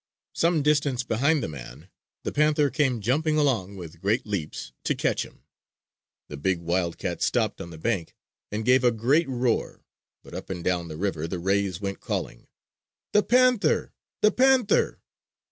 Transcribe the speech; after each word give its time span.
Some 0.33 0.63
distance 0.63 1.03
behind 1.03 1.43
the 1.43 1.47
man 1.47 1.87
the 2.23 2.31
panther 2.31 2.71
came 2.71 3.01
jumping 3.01 3.37
along 3.37 3.75
with 3.75 4.01
great 4.01 4.25
leaps 4.25 4.71
to 4.85 4.95
catch 4.95 5.23
him. 5.23 5.43
The 6.27 6.37
big 6.37 6.57
wildcat 6.59 7.21
stopped 7.21 7.61
on 7.61 7.69
the 7.69 7.77
bank, 7.77 8.15
and 8.51 8.65
gave 8.65 8.83
a 8.83 8.91
great 8.91 9.29
roar; 9.29 9.85
but 10.23 10.33
up 10.33 10.49
and 10.49 10.63
down 10.63 10.87
the 10.87 10.97
river 10.97 11.27
the 11.27 11.37
rays 11.37 11.79
went 11.79 11.99
calling; 11.99 12.47
"The 13.11 13.21
Panther! 13.21 13.93
The 14.21 14.31
Panther!" 14.31 15.01